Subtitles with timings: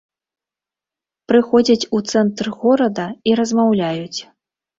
[1.31, 4.19] Прыходзяць у цэнтр горада і размаўляюць.